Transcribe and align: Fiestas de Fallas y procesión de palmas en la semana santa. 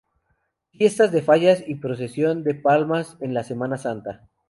Fiestas 0.71 1.11
de 1.11 1.21
Fallas 1.21 1.63
y 1.67 1.75
procesión 1.75 2.43
de 2.43 2.55
palmas 2.55 3.17
en 3.21 3.35
la 3.35 3.43
semana 3.43 3.77
santa. 3.77 4.27